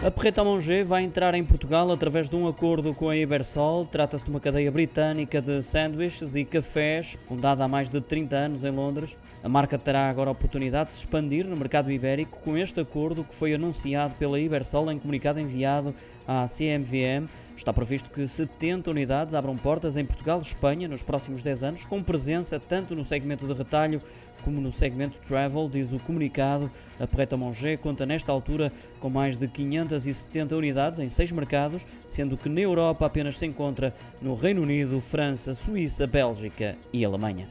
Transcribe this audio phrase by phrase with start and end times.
[0.00, 3.84] A Perreta Monge vai entrar em Portugal através de um acordo com a Ibersol.
[3.84, 8.62] Trata-se de uma cadeia britânica de sanduíches e cafés, fundada há mais de 30 anos
[8.62, 9.16] em Londres.
[9.42, 13.24] A marca terá agora a oportunidade de se expandir no mercado ibérico com este acordo
[13.24, 15.92] que foi anunciado pela Ibersol em comunicado enviado
[16.28, 17.28] à CMVM.
[17.56, 21.84] Está previsto que 70 unidades abram portas em Portugal e Espanha nos próximos 10 anos,
[21.84, 24.00] com presença tanto no segmento de retalho
[24.44, 26.70] como no segmento travel, diz o comunicado.
[26.98, 32.36] A Preta Monge conta nesta altura com mais de 570 unidades em seis mercados, sendo
[32.36, 37.46] que na Europa apenas se encontra no Reino Unido, França, Suíça, Bélgica e Alemanha.